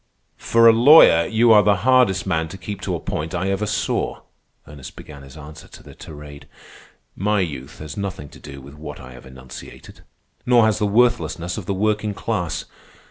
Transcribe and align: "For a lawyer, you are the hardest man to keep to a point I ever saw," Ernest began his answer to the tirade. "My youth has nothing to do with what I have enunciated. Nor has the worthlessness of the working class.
"For 0.39 0.67
a 0.67 0.73
lawyer, 0.73 1.27
you 1.27 1.51
are 1.51 1.61
the 1.61 1.75
hardest 1.85 2.25
man 2.25 2.47
to 2.47 2.57
keep 2.57 2.81
to 2.81 2.95
a 2.95 2.99
point 2.99 3.35
I 3.35 3.51
ever 3.51 3.67
saw," 3.67 4.21
Ernest 4.65 4.95
began 4.95 5.21
his 5.21 5.37
answer 5.37 5.67
to 5.67 5.83
the 5.83 5.93
tirade. 5.93 6.47
"My 7.15 7.39
youth 7.41 7.77
has 7.77 7.95
nothing 7.97 8.27
to 8.29 8.39
do 8.39 8.61
with 8.61 8.73
what 8.73 8.99
I 8.99 9.11
have 9.11 9.27
enunciated. 9.27 10.01
Nor 10.43 10.65
has 10.65 10.79
the 10.79 10.87
worthlessness 10.87 11.55
of 11.59 11.67
the 11.67 11.75
working 11.75 12.15
class. 12.15 12.65